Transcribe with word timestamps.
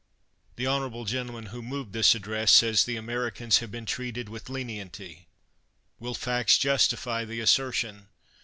The 0.55 0.65
honorable 0.65 1.05
gentleman 1.05 1.45
who 1.53 1.61
moved 1.61 1.93
this 1.93 2.15
ad 2.15 2.23
dress 2.23 2.51
says, 2.51 2.85
"The 2.85 2.95
Americans 2.95 3.59
have 3.59 3.69
been 3.69 3.85
treated 3.85 4.29
with 4.29 4.49
lenity." 4.49 5.27
"Will 5.99 6.15
facts 6.15 6.57
justify 6.57 7.23
the 7.23 7.39
assertion? 7.39 8.07